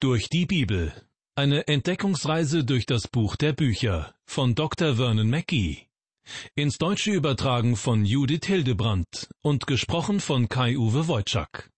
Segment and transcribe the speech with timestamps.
[0.00, 0.92] Durch die Bibel.
[1.34, 4.94] Eine Entdeckungsreise durch das Buch der Bücher von Dr.
[4.94, 5.88] Vernon Mackey.
[6.54, 11.72] Ins Deutsche übertragen von Judith Hildebrandt und gesprochen von Kai-Uwe Wojczak.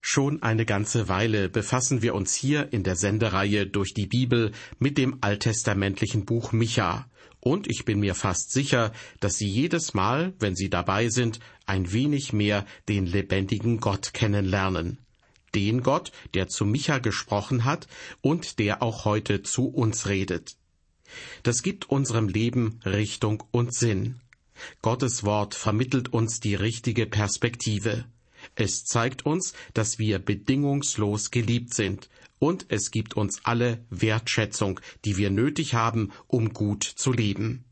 [0.00, 4.96] Schon eine ganze Weile befassen wir uns hier in der Sendereihe durch die Bibel mit
[4.96, 7.10] dem alttestamentlichen Buch Micha.
[7.40, 11.92] Und ich bin mir fast sicher, dass Sie jedes Mal, wenn Sie dabei sind, ein
[11.92, 15.00] wenig mehr den lebendigen Gott kennenlernen
[15.56, 17.88] den Gott, der zu Micha gesprochen hat
[18.20, 20.56] und der auch heute zu uns redet.
[21.42, 24.20] Das gibt unserem Leben Richtung und Sinn.
[24.82, 28.04] Gottes Wort vermittelt uns die richtige Perspektive.
[28.54, 35.16] Es zeigt uns, dass wir bedingungslos geliebt sind, und es gibt uns alle Wertschätzung, die
[35.16, 37.64] wir nötig haben, um gut zu leben.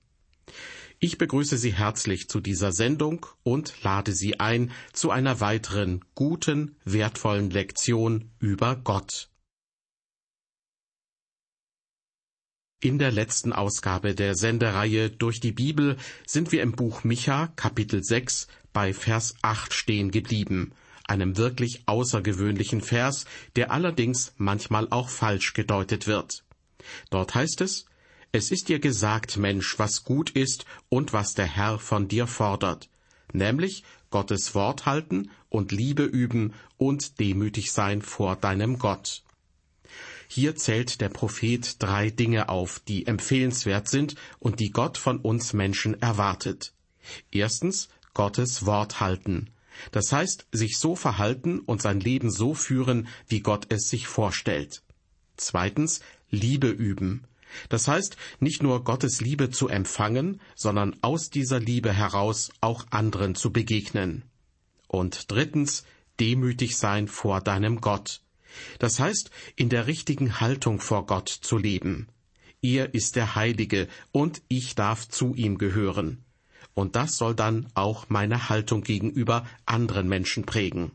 [1.05, 6.77] Ich begrüße Sie herzlich zu dieser Sendung und lade Sie ein zu einer weiteren guten,
[6.87, 9.29] wertvollen Lektion über Gott.
[12.81, 18.03] In der letzten Ausgabe der Sendereihe durch die Bibel sind wir im Buch Micha Kapitel
[18.03, 20.73] 6 bei Vers 8 stehen geblieben,
[21.07, 26.47] einem wirklich außergewöhnlichen Vers, der allerdings manchmal auch falsch gedeutet wird.
[27.11, 27.85] Dort heißt es,
[28.35, 32.91] es ist dir gesagt, Mensch, was gut ist und was der Herr von dir fordert,
[33.33, 39.23] nämlich Gottes Wort halten und Liebe üben und demütig sein vor deinem Gott.
[40.27, 45.53] Hier zählt der Prophet drei Dinge auf, die empfehlenswert sind und die Gott von uns
[45.53, 46.73] Menschen erwartet.
[47.31, 49.51] Erstens Gottes Wort halten.
[49.93, 54.83] Das heißt, sich so verhalten und sein Leben so führen, wie Gott es sich vorstellt.
[55.37, 57.29] Zweitens Liebe üben.
[57.69, 63.35] Das heißt, nicht nur Gottes Liebe zu empfangen, sondern aus dieser Liebe heraus auch anderen
[63.35, 64.25] zu begegnen.
[64.89, 65.85] Und drittens,
[66.21, 68.21] demütig sein vor deinem Gott.
[68.79, 72.09] Das heißt, in der richtigen Haltung vor Gott zu leben.
[72.63, 76.25] Er ist der Heilige und ich darf zu ihm gehören.
[76.73, 80.93] Und das soll dann auch meine Haltung gegenüber anderen Menschen prägen.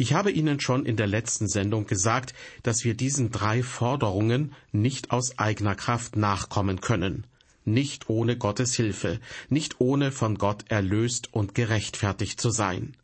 [0.00, 5.10] Ich habe Ihnen schon in der letzten Sendung gesagt, dass wir diesen drei Forderungen nicht
[5.10, 7.26] aus eigener Kraft nachkommen können,
[7.66, 12.96] nicht ohne Gottes Hilfe, nicht ohne von Gott erlöst und gerechtfertigt zu sein.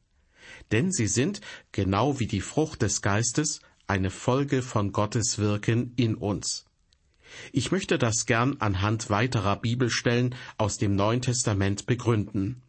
[0.72, 6.14] Denn sie sind, genau wie die Frucht des Geistes, eine Folge von Gottes Wirken in
[6.14, 6.64] uns.
[7.52, 12.62] Ich möchte das gern anhand weiterer Bibelstellen aus dem Neuen Testament begründen.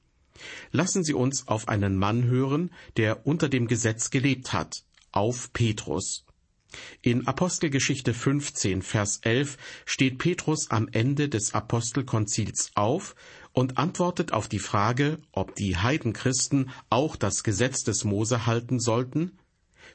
[0.72, 6.26] Lassen Sie uns auf einen Mann hören, der unter dem Gesetz gelebt hat, auf Petrus.
[7.02, 13.16] In Apostelgeschichte 15, Vers 11 steht Petrus am Ende des Apostelkonzils auf
[13.54, 19.40] und antwortet auf die Frage, ob die Heidenchristen auch das Gesetz des Mose halten sollten.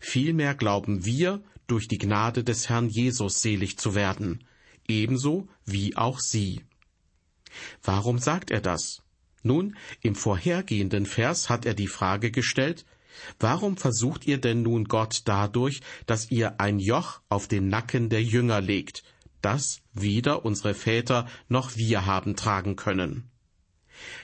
[0.01, 4.45] Vielmehr glauben wir, durch die Gnade des Herrn Jesus selig zu werden,
[4.89, 6.63] ebenso wie auch sie.
[7.83, 9.02] Warum sagt er das?
[9.43, 12.85] Nun, im vorhergehenden Vers hat er die Frage gestellt,
[13.39, 18.23] Warum versucht ihr denn nun Gott dadurch, dass ihr ein Joch auf den Nacken der
[18.23, 19.03] Jünger legt,
[19.43, 23.31] das weder unsere Väter noch wir haben tragen können?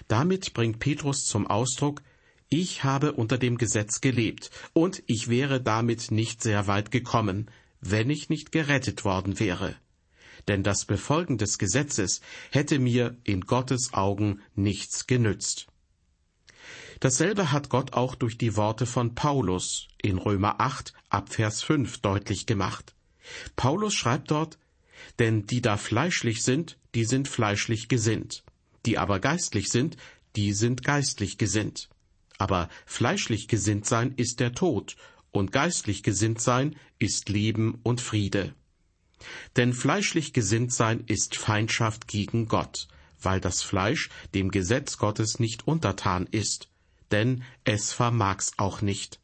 [0.08, 2.02] Damit bringt Petrus zum Ausdruck,
[2.48, 7.50] ich habe unter dem Gesetz gelebt, und ich wäre damit nicht sehr weit gekommen,
[7.80, 9.76] wenn ich nicht gerettet worden wäre
[10.48, 12.20] denn das Befolgen des Gesetzes
[12.50, 15.66] hätte mir in Gottes Augen nichts genützt.
[17.00, 21.98] Dasselbe hat Gott auch durch die Worte von Paulus in Römer 8 ab Vers 5
[21.98, 22.94] deutlich gemacht.
[23.54, 24.58] Paulus schreibt dort,
[25.18, 28.42] denn die da fleischlich sind, die sind fleischlich gesinnt,
[28.84, 29.96] die aber geistlich sind,
[30.34, 31.88] die sind geistlich gesinnt.
[32.38, 34.96] Aber fleischlich gesinnt sein ist der Tod,
[35.30, 38.54] und geistlich gesinnt sein ist Leben und Friede.
[39.56, 42.88] Denn fleischlich gesinnt sein ist Feindschaft gegen Gott,
[43.20, 46.68] weil das Fleisch dem Gesetz Gottes nicht untertan ist,
[47.10, 49.20] denn es vermag's auch nicht.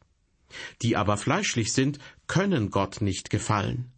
[0.81, 3.91] Die aber fleischlich sind, können Gott nicht gefallen.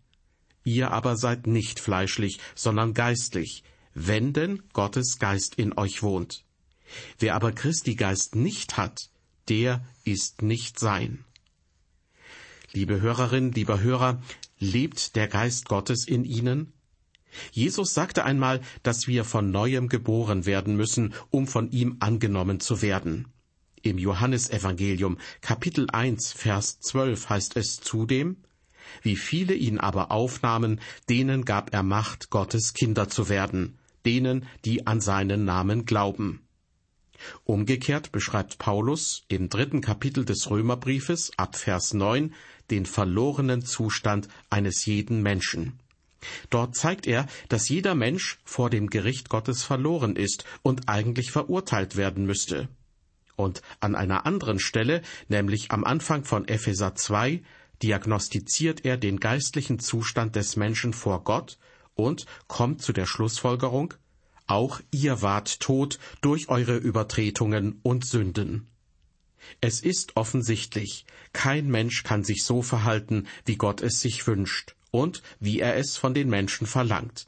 [0.64, 3.64] Ihr aber seid nicht fleischlich, sondern geistlich,
[3.94, 6.44] wenn denn Gottes Geist in euch wohnt.
[7.20, 9.10] Wer aber Christi Geist nicht hat,
[9.50, 11.24] der ist nicht sein.
[12.74, 14.22] Liebe Hörerin, lieber Hörer,
[14.60, 16.74] Lebt der Geist Gottes in ihnen?
[17.52, 22.82] Jesus sagte einmal, dass wir von neuem geboren werden müssen, um von ihm angenommen zu
[22.82, 23.28] werden.
[23.84, 28.38] Im Johannesevangelium Kapitel 1 Vers 12 heißt es zudem,
[29.02, 34.88] wie viele ihn aber aufnahmen, denen gab er Macht, Gottes Kinder zu werden, denen, die
[34.88, 36.48] an seinen Namen glauben.
[37.44, 42.34] Umgekehrt beschreibt Paulus im dritten Kapitel des Römerbriefes ab Vers 9
[42.72, 45.80] den verlorenen Zustand eines jeden Menschen.
[46.50, 51.96] Dort zeigt er, dass jeder Mensch vor dem Gericht Gottes verloren ist und eigentlich verurteilt
[51.96, 52.68] werden müsste.
[53.36, 57.44] Und an einer anderen Stelle, nämlich am Anfang von Epheser 2,
[57.84, 61.60] diagnostiziert er den geistlichen Zustand des Menschen vor Gott
[61.94, 63.94] und kommt zu der Schlussfolgerung,
[64.48, 68.68] auch ihr wart tot durch eure Übertretungen und Sünden.
[69.62, 75.22] Es ist offensichtlich, kein Mensch kann sich so verhalten, wie Gott es sich wünscht und
[75.40, 77.28] wie er es von den Menschen verlangt.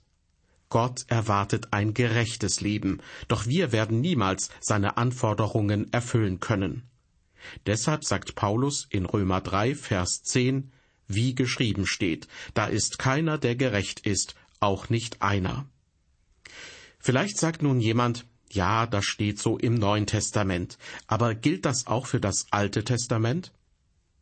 [0.69, 6.83] Gott erwartet ein gerechtes Leben, doch wir werden niemals seine Anforderungen erfüllen können.
[7.66, 10.71] Deshalb sagt Paulus in Römer 3, Vers 10,
[11.07, 15.66] wie geschrieben steht, da ist keiner, der gerecht ist, auch nicht einer.
[17.00, 22.07] Vielleicht sagt nun jemand, ja, das steht so im Neuen Testament, aber gilt das auch
[22.07, 23.51] für das Alte Testament?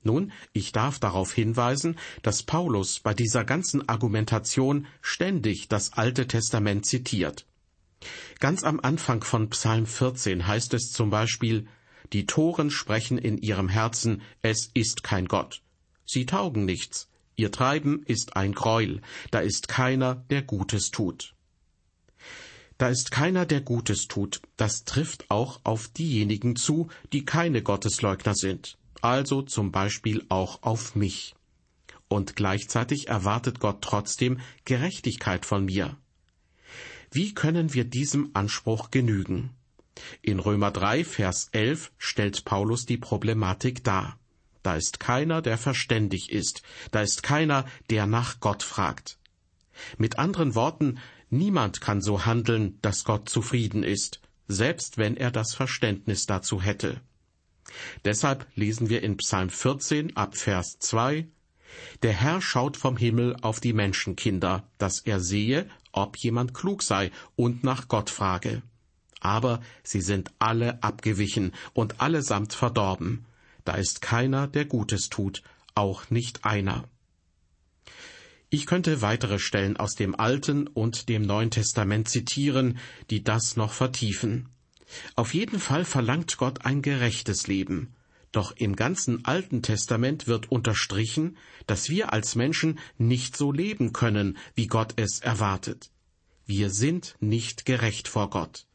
[0.03, 6.85] Nun, ich darf darauf hinweisen, dass Paulus bei dieser ganzen Argumentation ständig das Alte Testament
[6.85, 7.45] zitiert.
[8.39, 11.67] Ganz am Anfang von Psalm 14 heißt es zum Beispiel,
[12.13, 15.61] die Toren sprechen in ihrem Herzen, es ist kein Gott.
[16.05, 19.01] Sie taugen nichts, ihr Treiben ist ein Gräuel,
[19.31, 21.33] da ist keiner, der Gutes tut.
[22.77, 28.35] Da ist keiner, der Gutes tut, das trifft auch auf diejenigen zu, die keine Gottesleugner
[28.35, 31.35] sind, also zum Beispiel auch auf mich.
[32.07, 35.97] Und gleichzeitig erwartet Gott trotzdem Gerechtigkeit von mir.
[37.11, 39.51] Wie können wir diesem Anspruch genügen?
[40.21, 44.19] In Römer 3, Vers 11 stellt Paulus die Problematik dar.
[44.61, 49.17] Da ist keiner, der verständig ist, da ist keiner, der nach Gott fragt.
[49.97, 55.53] Mit anderen Worten, niemand kann so handeln, dass Gott zufrieden ist, selbst wenn er das
[55.53, 57.01] Verständnis dazu hätte.
[58.05, 61.27] Deshalb lesen wir in Psalm 14 ab Vers 2
[62.01, 67.11] Der Herr schaut vom Himmel auf die Menschenkinder, dass er sehe, ob jemand klug sei
[67.35, 68.63] und nach Gott frage
[69.19, 73.25] aber sie sind alle abgewichen und allesamt verdorben.
[73.65, 75.43] Da ist keiner, der Gutes tut,
[75.75, 76.85] auch nicht einer.
[78.49, 82.77] Ich könnte weitere Stellen aus dem Alten und dem Neuen Testament zitieren,
[83.09, 84.49] die das noch vertiefen.
[85.15, 87.93] Auf jeden Fall verlangt Gott ein gerechtes Leben.
[88.31, 94.37] Doch im ganzen Alten Testament wird unterstrichen, dass wir als Menschen nicht so leben können,
[94.55, 95.91] wie Gott es erwartet.
[96.45, 98.65] Wir sind nicht gerecht vor Gott.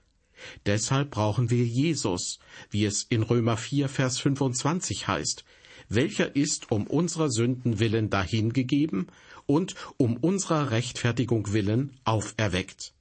[0.66, 2.40] Deshalb brauchen wir Jesus,
[2.70, 5.44] wie es in Römer 4, Vers 25 heißt,
[5.94, 9.08] welcher ist um unserer Sünden willen dahingegeben
[9.46, 12.92] und um unserer Rechtfertigung willen auferweckt.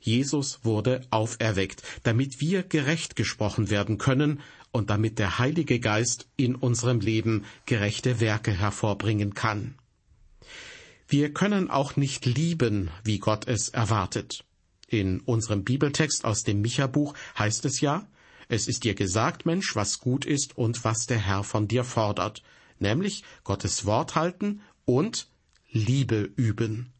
[0.00, 4.40] Jesus wurde auferweckt, damit wir gerecht gesprochen werden können
[4.72, 9.74] und damit der Heilige Geist in unserem Leben gerechte Werke hervorbringen kann.
[11.08, 14.44] Wir können auch nicht lieben, wie Gott es erwartet.
[14.88, 18.06] In unserem Bibeltext aus dem Micha-Buch heißt es ja,
[18.52, 22.42] es ist dir gesagt, Mensch, was gut ist und was der Herr von dir fordert,
[22.78, 25.26] nämlich Gottes Wort halten und
[25.70, 26.92] Liebe üben.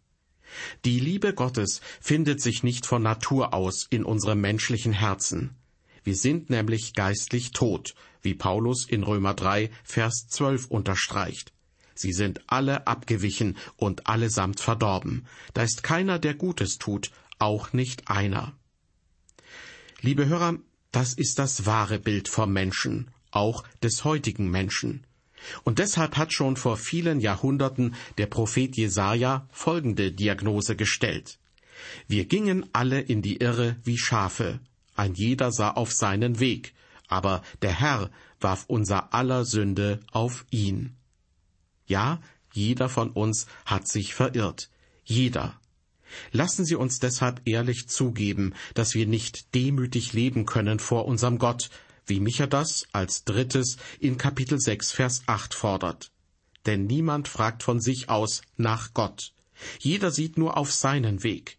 [0.86, 5.50] Die Liebe Gottes findet sich nicht von Natur aus in unserem menschlichen Herzen.
[6.02, 11.52] Wir sind nämlich geistlich tot, wie Paulus in Römer 3, Vers 12 unterstreicht.
[11.94, 15.26] Sie sind alle abgewichen und allesamt verdorben.
[15.52, 18.54] Da ist keiner, der Gutes tut, auch nicht einer.
[20.00, 20.58] Liebe Hörer,
[20.92, 25.04] das ist das wahre Bild vom Menschen, auch des heutigen Menschen.
[25.64, 31.38] Und deshalb hat schon vor vielen Jahrhunderten der Prophet Jesaja folgende Diagnose gestellt.
[32.06, 34.60] Wir gingen alle in die Irre wie Schafe,
[34.94, 36.74] ein jeder sah auf seinen Weg,
[37.08, 40.96] aber der Herr warf unser aller Sünde auf ihn.
[41.86, 42.20] Ja,
[42.52, 44.70] jeder von uns hat sich verirrt,
[45.04, 45.58] jeder.
[46.30, 51.70] Lassen Sie uns deshalb ehrlich zugeben, dass wir nicht demütig leben können vor unserem Gott,
[52.06, 56.10] wie Micha das als drittes in Kapitel 6, Vers 8 fordert.
[56.66, 59.32] Denn niemand fragt von sich aus nach Gott.
[59.78, 61.58] Jeder sieht nur auf seinen Weg.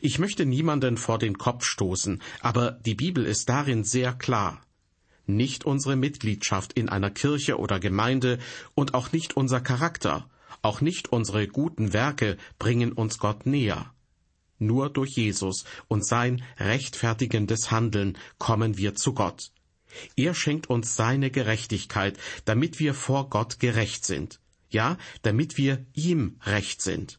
[0.00, 4.60] Ich möchte niemanden vor den Kopf stoßen, aber die Bibel ist darin sehr klar.
[5.26, 8.38] Nicht unsere Mitgliedschaft in einer Kirche oder Gemeinde
[8.74, 10.28] und auch nicht unser Charakter,
[10.62, 13.92] auch nicht unsere guten Werke bringen uns Gott näher.
[14.58, 19.52] Nur durch Jesus und sein rechtfertigendes Handeln kommen wir zu Gott.
[20.16, 24.38] Er schenkt uns seine Gerechtigkeit, damit wir vor Gott gerecht sind.
[24.68, 27.18] Ja, damit wir ihm recht sind.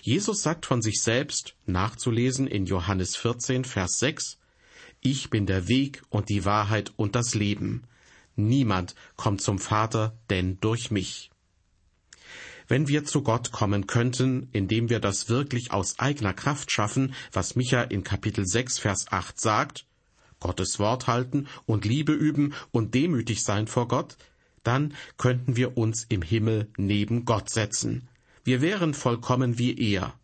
[0.00, 4.38] Jesus sagt von sich selbst, nachzulesen in Johannes 14, Vers 6,
[5.00, 7.82] Ich bin der Weg und die Wahrheit und das Leben.
[8.36, 11.31] Niemand kommt zum Vater, denn durch mich.
[12.68, 17.56] Wenn wir zu Gott kommen könnten, indem wir das wirklich aus eigener Kraft schaffen, was
[17.56, 19.86] Micha in Kapitel 6, Vers 8 sagt,
[20.40, 24.16] Gottes Wort halten und Liebe üben und demütig sein vor Gott,
[24.64, 28.08] dann könnten wir uns im Himmel neben Gott setzen.
[28.44, 30.14] Wir wären vollkommen wie er.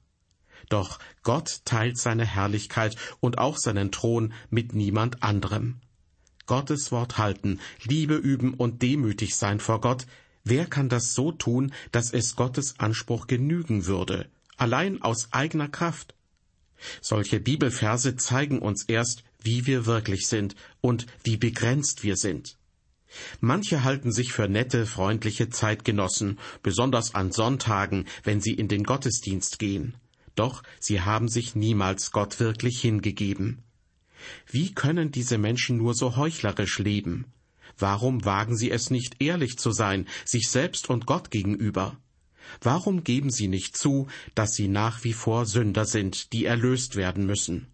[0.69, 5.81] Doch Gott teilt seine Herrlichkeit und auch seinen Thron mit niemand anderem.
[6.47, 10.07] Gottes Wort halten, Liebe üben und demütig sein vor Gott,
[10.45, 16.15] wer kann das so tun, dass es Gottes Anspruch genügen würde, allein aus eigener Kraft?
[17.01, 22.57] Solche Bibelverse zeigen uns erst, wie wir wirklich sind und wie begrenzt wir sind.
[23.41, 29.59] Manche halten sich für nette, freundliche Zeitgenossen, besonders an Sonntagen, wenn sie in den Gottesdienst
[29.59, 29.95] gehen.
[30.35, 33.63] Doch sie haben sich niemals Gott wirklich hingegeben.
[34.51, 37.27] Wie können diese Menschen nur so heuchlerisch leben?
[37.79, 41.97] Warum wagen sie es nicht ehrlich zu sein, sich selbst und Gott gegenüber?
[42.61, 47.27] Warum geben sie nicht zu, dass sie nach wie vor Sünder sind, die erlöst werden
[47.27, 47.69] müssen?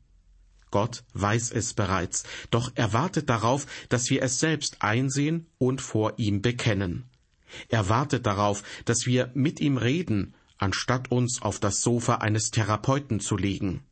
[0.70, 6.14] Gott weiß es bereits, doch er wartet darauf, dass wir es selbst einsehen und vor
[6.18, 7.04] ihm bekennen.
[7.68, 13.20] Er wartet darauf, dass wir mit ihm reden, anstatt uns auf das Sofa eines Therapeuten
[13.20, 13.84] zu legen.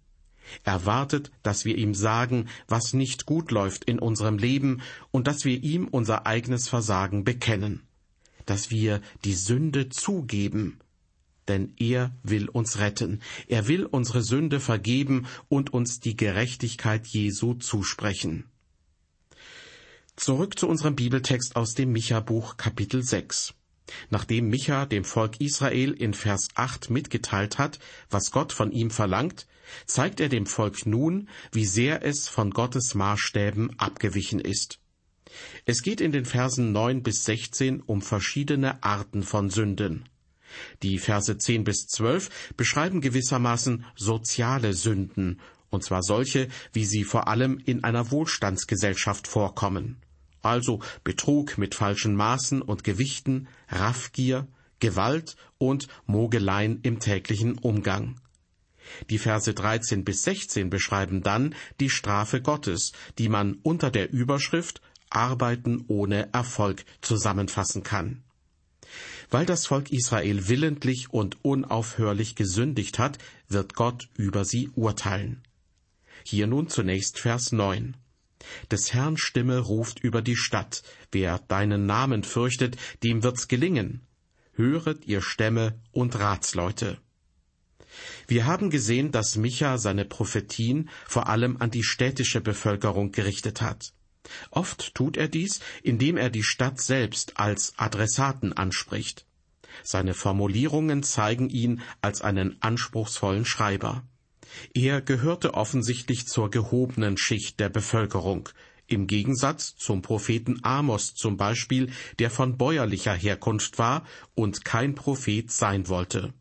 [0.64, 5.44] Er wartet, dass wir ihm sagen, was nicht gut läuft in unserem Leben und dass
[5.44, 7.82] wir ihm unser eigenes Versagen bekennen,
[8.46, 10.78] dass wir die Sünde zugeben
[11.48, 17.54] denn er will uns retten, er will unsere Sünde vergeben und uns die Gerechtigkeit Jesu
[17.54, 18.44] zusprechen.
[20.16, 23.54] Zurück zu unserem Bibeltext aus dem Micha-Buch Kapitel 6.
[24.10, 27.78] Nachdem Micha dem Volk Israel in Vers 8 mitgeteilt hat,
[28.10, 29.46] was Gott von ihm verlangt,
[29.86, 34.78] zeigt er dem Volk nun, wie sehr es von Gottes Maßstäben abgewichen ist.
[35.64, 40.08] Es geht in den Versen 9 bis 16 um verschiedene Arten von Sünden.
[40.82, 47.28] Die Verse 10 bis 12 beschreiben gewissermaßen soziale Sünden, und zwar solche, wie sie vor
[47.28, 50.02] allem in einer Wohlstandsgesellschaft vorkommen.
[50.42, 54.48] Also Betrug mit falschen Maßen und Gewichten, Raffgier,
[54.80, 58.16] Gewalt und Mogeleien im täglichen Umgang.
[59.10, 64.80] Die Verse 13 bis 16 beschreiben dann die Strafe Gottes, die man unter der Überschrift
[65.10, 68.22] Arbeiten ohne Erfolg zusammenfassen kann.
[69.30, 73.18] Weil das Volk Israel willentlich und unaufhörlich gesündigt hat,
[73.48, 75.42] wird Gott über sie urteilen.
[76.24, 77.96] Hier nun zunächst Vers 9.
[78.70, 84.02] Des Herrn Stimme ruft über die Stadt, wer deinen Namen fürchtet, dem wird's gelingen.
[84.54, 86.98] Höret ihr Stämme und Ratsleute.
[88.26, 93.92] Wir haben gesehen, dass Micha seine Prophetien vor allem an die städtische Bevölkerung gerichtet hat.
[94.50, 99.26] Oft tut er dies, indem er die Stadt selbst als Adressaten anspricht.
[99.82, 104.04] Seine Formulierungen zeigen ihn als einen anspruchsvollen Schreiber.
[104.74, 108.50] Er gehörte offensichtlich zur gehobenen Schicht der Bevölkerung,
[108.86, 115.50] im Gegensatz zum Propheten Amos zum Beispiel, der von bäuerlicher Herkunft war und kein Prophet
[115.50, 116.34] sein wollte.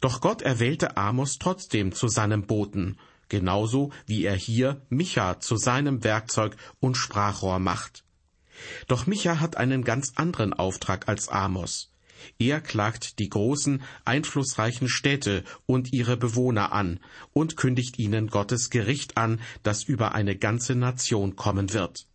[0.00, 2.98] Doch Gott erwählte Amos trotzdem zu seinem Boten,
[3.28, 8.04] genauso wie er hier Micha zu seinem Werkzeug und Sprachrohr macht.
[8.86, 11.92] Doch Micha hat einen ganz anderen Auftrag als Amos.
[12.38, 16.98] Er klagt die großen, einflussreichen Städte und ihre Bewohner an
[17.32, 22.06] und kündigt ihnen Gottes Gericht an, das über eine ganze Nation kommen wird.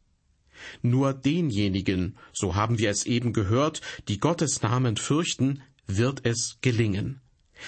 [0.82, 7.23] Nur denjenigen, so haben wir es eben gehört, die Gottes Namen fürchten, wird es gelingen.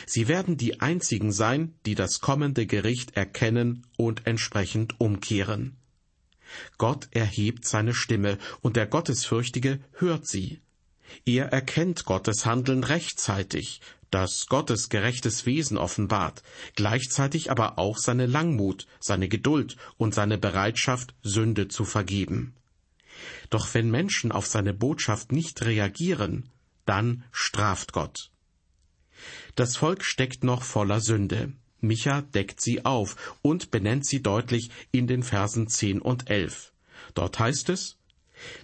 [0.06, 5.78] Sie werden die einzigen sein, die das kommende Gericht erkennen und entsprechend umkehren.
[6.78, 10.62] Gott erhebt seine Stimme, und der Gottesfürchtige hört sie.
[11.26, 16.44] Er erkennt Gottes Handeln rechtzeitig, das Gottes gerechtes Wesen offenbart,
[16.76, 22.56] gleichzeitig aber auch seine Langmut, seine Geduld und seine Bereitschaft, Sünde zu vergeben.
[23.50, 26.50] Doch wenn Menschen auf seine Botschaft nicht reagieren,
[26.86, 28.32] dann straft Gott.
[29.56, 31.54] Das Volk steckt noch voller Sünde.
[31.82, 36.74] Micha deckt sie auf und benennt sie deutlich in den Versen 10 und 11.
[37.14, 37.98] Dort heißt es,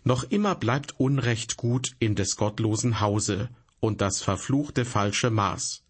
[0.03, 5.84] Noch immer bleibt Unrecht gut in des gottlosen Hause und das verfluchte falsche Maß.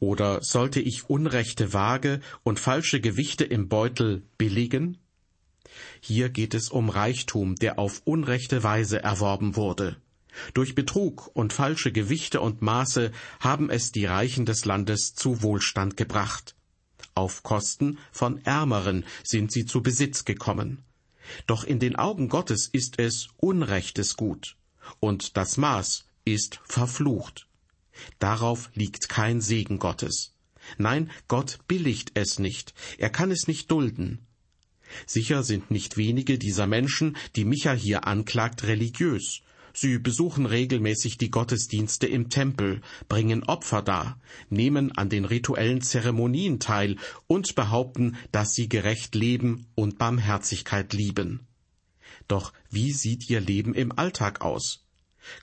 [0.00, 4.98] Oder sollte ich unrechte Waage und falsche Gewichte im Beutel billigen?
[6.00, 9.96] Hier geht es um Reichtum, der auf unrechte Weise erworben wurde.
[10.54, 15.96] Durch Betrug und falsche Gewichte und Maße haben es die Reichen des Landes zu Wohlstand
[15.96, 16.54] gebracht.
[17.14, 20.84] Auf Kosten von Ärmeren sind sie zu Besitz gekommen.
[21.46, 24.56] Doch in den Augen Gottes ist es unrechtes Gut,
[25.00, 27.46] und das Maß ist verflucht.
[28.18, 30.34] Darauf liegt kein Segen Gottes.
[30.76, 34.26] Nein, Gott billigt es nicht, er kann es nicht dulden.
[35.06, 39.42] Sicher sind nicht wenige dieser Menschen, die Micha hier anklagt, religiös.
[39.80, 44.20] Sie besuchen regelmäßig die Gottesdienste im Tempel, bringen Opfer dar,
[44.50, 46.96] nehmen an den rituellen Zeremonien teil
[47.28, 51.46] und behaupten, dass sie gerecht leben und Barmherzigkeit lieben.
[52.26, 54.84] Doch wie sieht ihr Leben im Alltag aus?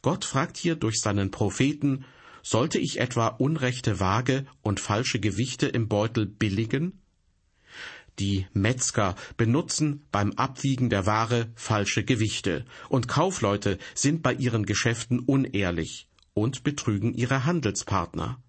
[0.01, 2.03] Gott fragt hier durch seinen Propheten,
[2.43, 6.99] sollte ich etwa unrechte Waage und falsche Gewichte im Beutel billigen?
[8.19, 15.19] Die Metzger benutzen beim Abwiegen der Ware falsche Gewichte, und Kaufleute sind bei ihren Geschäften
[15.19, 18.41] unehrlich und betrügen ihre Handelspartner.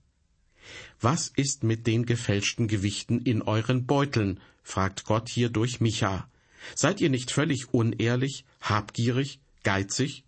[1.00, 4.40] Was ist mit den gefälschten Gewichten in euren Beuteln?
[4.62, 6.28] fragt Gott hier durch Micha.
[6.74, 10.24] Seid ihr nicht völlig unehrlich, habgierig, geizig?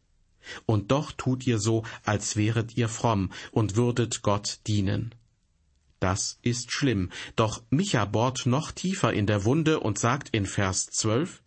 [0.67, 5.15] Und doch tut ihr so, als wäret ihr fromm und würdet Gott dienen.
[6.01, 10.87] Das ist schlimm, doch Micha bohrt noch tiefer in der Wunde und sagt in Vers
[10.87, 11.43] 12,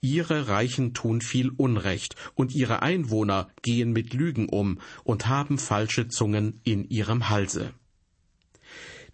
[0.00, 6.08] Ihre Reichen tun viel Unrecht, und ihre Einwohner gehen mit Lügen um und haben falsche
[6.08, 7.72] Zungen in ihrem Halse.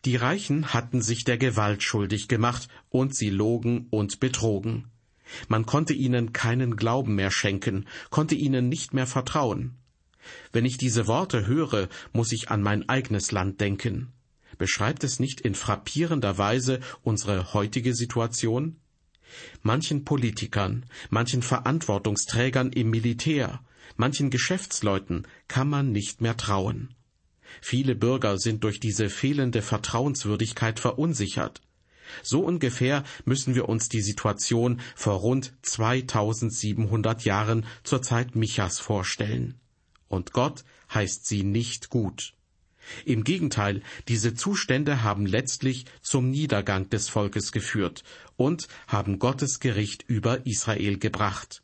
[0.05, 4.91] Die Reichen hatten sich der Gewalt schuldig gemacht, und sie logen und betrogen.
[5.49, 9.77] Man konnte ihnen keinen Glauben mehr schenken, konnte ihnen nicht mehr vertrauen.
[10.53, 14.13] Wenn ich diese Worte höre, muss ich an mein eigenes Land denken.
[14.61, 18.77] Beschreibt es nicht in frappierender Weise unsere heutige Situation?
[19.63, 23.65] Manchen Politikern, manchen Verantwortungsträgern im Militär,
[23.97, 26.95] manchen Geschäftsleuten kann man nicht mehr trauen.
[27.63, 31.63] Viele Bürger sind durch diese fehlende Vertrauenswürdigkeit verunsichert.
[32.23, 39.55] So ungefähr müssen wir uns die Situation vor rund 2700 Jahren zur Zeit Michas vorstellen.
[40.07, 42.35] Und Gott heißt sie nicht gut.
[43.05, 48.05] Im Gegenteil, diese Zustände haben letztlich zum Niedergang des Volkes geführt
[48.37, 51.63] und haben Gottes Gericht über Israel gebracht.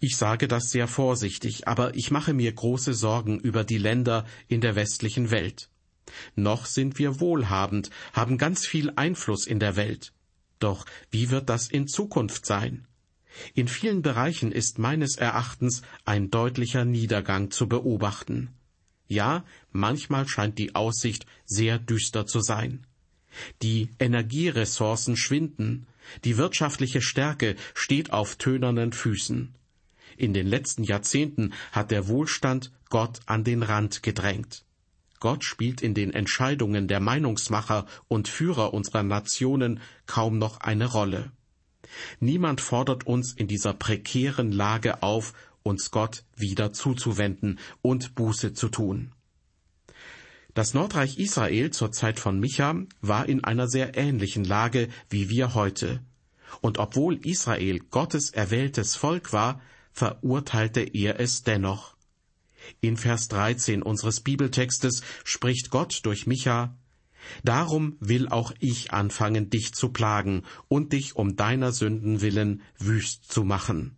[0.00, 4.60] Ich sage das sehr vorsichtig, aber ich mache mir große Sorgen über die Länder in
[4.60, 5.70] der westlichen Welt.
[6.34, 10.12] Noch sind wir wohlhabend, haben ganz viel Einfluss in der Welt.
[10.58, 12.86] Doch wie wird das in Zukunft sein?
[13.54, 18.50] In vielen Bereichen ist meines Erachtens ein deutlicher Niedergang zu beobachten.
[19.06, 22.86] Ja, manchmal scheint die Aussicht sehr düster zu sein.
[23.62, 25.86] Die Energieressourcen schwinden,
[26.24, 29.54] die wirtschaftliche Stärke steht auf tönernen Füßen.
[30.16, 34.64] In den letzten Jahrzehnten hat der Wohlstand Gott an den Rand gedrängt.
[35.18, 41.32] Gott spielt in den Entscheidungen der Meinungsmacher und Führer unserer Nationen kaum noch eine Rolle.
[42.20, 45.32] Niemand fordert uns in dieser prekären Lage auf,
[45.64, 49.12] uns Gott wieder zuzuwenden und Buße zu tun.
[50.52, 55.54] Das Nordreich Israel zur Zeit von Micha war in einer sehr ähnlichen Lage wie wir
[55.54, 56.00] heute.
[56.60, 59.60] Und obwohl Israel Gottes erwähltes Volk war,
[59.92, 61.96] verurteilte er es dennoch.
[62.80, 66.76] In Vers 13 unseres Bibeltextes spricht Gott durch Micha,
[67.42, 73.32] Darum will auch ich anfangen, dich zu plagen und dich um deiner Sünden willen wüst
[73.32, 73.96] zu machen.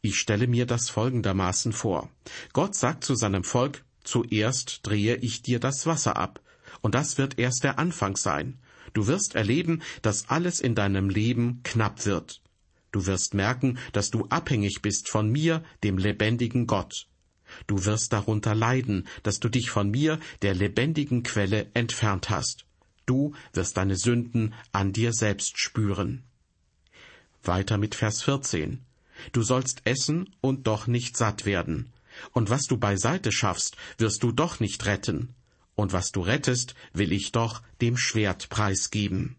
[0.00, 2.10] Ich stelle mir das folgendermaßen vor.
[2.52, 6.40] Gott sagt zu seinem Volk, zuerst drehe ich dir das Wasser ab,
[6.80, 8.58] und das wird erst der Anfang sein.
[8.92, 12.40] Du wirst erleben, dass alles in deinem Leben knapp wird.
[12.90, 17.06] Du wirst merken, dass du abhängig bist von mir, dem lebendigen Gott.
[17.66, 22.66] Du wirst darunter leiden, dass du dich von mir, der lebendigen Quelle, entfernt hast.
[23.06, 26.24] Du wirst deine Sünden an dir selbst spüren.
[27.42, 28.84] Weiter mit Vers 14.
[29.32, 31.92] Du sollst essen und doch nicht satt werden.
[32.32, 35.34] Und was du beiseite schaffst, wirst du doch nicht retten.
[35.74, 39.36] Und was du rettest, will ich doch dem Schwert preisgeben.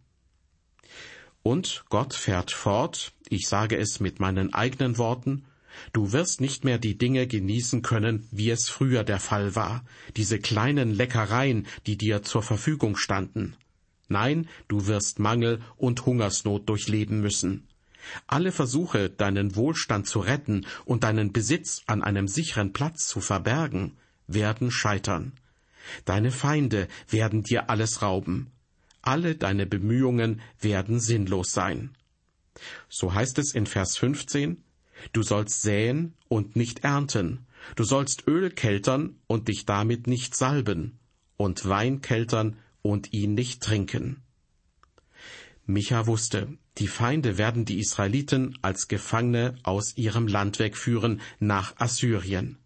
[1.43, 5.45] Und Gott fährt fort, ich sage es mit meinen eigenen Worten,
[5.93, 9.85] Du wirst nicht mehr die Dinge genießen können, wie es früher der Fall war,
[10.17, 13.55] diese kleinen Leckereien, die dir zur Verfügung standen.
[14.07, 17.67] Nein, du wirst Mangel und Hungersnot durchleben müssen.
[18.27, 23.97] Alle Versuche, deinen Wohlstand zu retten und deinen Besitz an einem sicheren Platz zu verbergen,
[24.27, 25.33] werden scheitern.
[26.05, 28.51] Deine Feinde werden dir alles rauben.
[29.01, 31.95] Alle deine Bemühungen werden sinnlos sein.
[32.89, 34.63] So heißt es in Vers 15,
[35.13, 37.45] Du sollst säen und nicht ernten.
[37.75, 40.99] Du sollst Öl keltern und dich damit nicht salben.
[41.37, 44.21] Und Wein keltern und ihn nicht trinken.
[45.69, 52.57] Micha wusste, die Feinde werden die Israeliten als Gefangene aus ihrem Land wegführen nach Assyrien.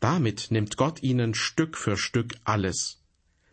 [0.00, 3.02] Damit nimmt Gott ihnen Stück für Stück alles.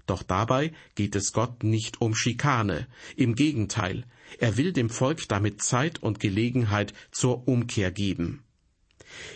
[0.06, 4.06] Doch dabei geht es Gott nicht um Schikane, im Gegenteil,
[4.39, 8.45] er will dem Volk damit Zeit und Gelegenheit zur Umkehr geben.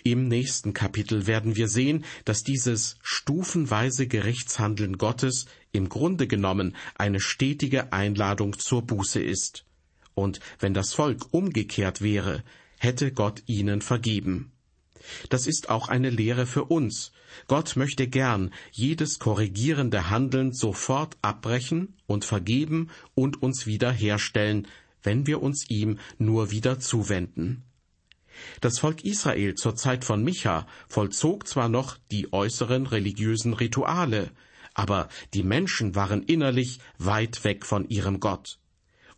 [0.03, 7.19] Im nächsten Kapitel werden wir sehen, dass dieses stufenweise Gerichtshandeln Gottes im Grunde genommen eine
[7.19, 9.65] stetige Einladung zur Buße ist.
[10.13, 12.43] Und wenn das Volk umgekehrt wäre,
[12.77, 14.51] hätte Gott ihnen vergeben.
[15.29, 17.11] Das ist auch eine Lehre für uns.
[17.47, 24.67] Gott möchte gern jedes korrigierende Handeln sofort abbrechen und vergeben und uns wieder herstellen,
[25.03, 27.63] wenn wir uns ihm nur wieder zuwenden.
[28.61, 34.31] Das Volk Israel zur Zeit von Micha vollzog zwar noch die äußeren religiösen Rituale,
[34.73, 38.59] aber die Menschen waren innerlich weit weg von ihrem Gott.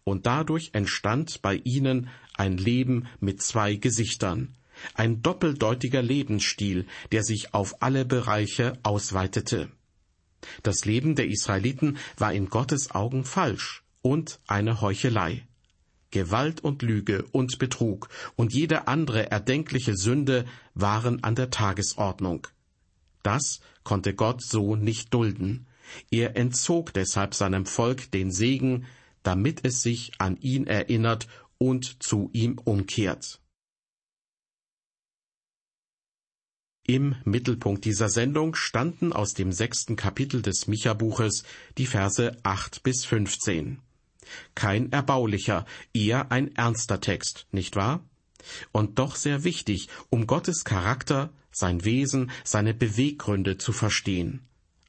[0.04, 4.58] Und dadurch entstand bei ihnen ein Leben mit zwei Gesichtern,
[4.96, 9.72] ein doppeldeutiger Lebensstil, der sich auf alle Bereiche ausweitete.
[10.62, 15.48] Das Leben der Israeliten war in Gottes Augen falsch und eine Heuchelei.
[16.14, 20.46] Gewalt und Lüge und Betrug und jede andere erdenkliche Sünde
[20.76, 22.48] waren an der Tagesordnung.
[23.24, 25.66] Das konnte Gott so nicht dulden.
[26.12, 28.86] Er entzog deshalb seinem Volk den Segen,
[29.24, 33.42] damit es sich an ihn erinnert und zu ihm umkehrt.
[36.86, 41.44] Im Mittelpunkt dieser Sendung standen aus dem sechsten Kapitel des Micha-Buches
[41.78, 43.80] die Verse acht bis fünfzehn.
[44.56, 48.04] Kein erbaulicher, eher ein ernster Text, nicht wahr?
[48.72, 54.42] Und doch sehr wichtig, um Gottes Charakter, sein Wesen, seine Beweggründe zu verstehen,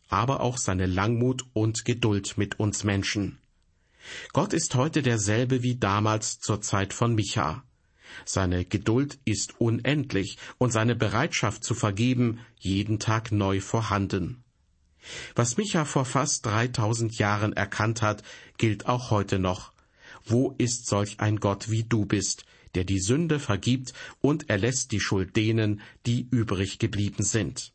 [0.09, 3.39] aber auch seine Langmut und Geduld mit uns Menschen.
[4.33, 7.65] Gott ist heute derselbe wie damals zur Zeit von Micha.
[8.25, 14.44] Seine Geduld ist unendlich und seine Bereitschaft zu vergeben jeden Tag neu vorhanden.
[15.35, 18.23] Was Micha vor fast 3000 Jahren erkannt hat,
[18.59, 19.73] gilt auch heute noch.
[20.25, 25.01] Wo ist solch ein Gott wie du bist, der die Sünde vergibt und erlässt die
[25.01, 27.73] Schuld denen, die übrig geblieben sind?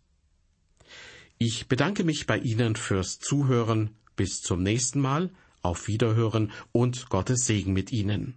[1.38, 3.96] Ich bedanke mich bei Ihnen fürs Zuhören.
[4.16, 5.32] Bis zum nächsten Mal.
[5.62, 8.36] Auf Wiederhören und Gottes Segen mit Ihnen.